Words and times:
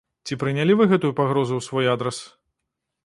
Ці 0.27 0.37
прынялі 0.43 0.77
вы 0.79 0.87
гэтую 0.93 1.11
пагрозу 1.19 1.53
ў 1.61 1.67
свой 1.67 1.85
адрас. 1.95 2.17